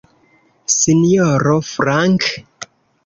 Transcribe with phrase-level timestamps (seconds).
[0.75, 2.29] Sinjoro Frank?